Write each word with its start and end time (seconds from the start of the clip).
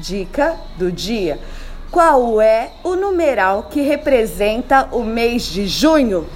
Dica 0.00 0.56
do 0.76 0.90
dia. 0.90 1.38
Qual 1.90 2.40
é 2.40 2.70
o 2.82 2.96
numeral 2.96 3.64
que 3.64 3.82
representa 3.82 4.88
o 4.92 5.04
mês 5.04 5.44
de 5.44 5.66
junho? 5.66 6.26